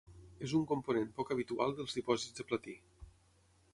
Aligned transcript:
És 0.45 0.53
un 0.59 0.63
component 0.71 1.11
poc 1.19 1.29
habitual 1.35 1.75
dels 1.81 1.95
dipòsits 1.99 2.41
de 2.41 2.47
platí. 2.53 2.77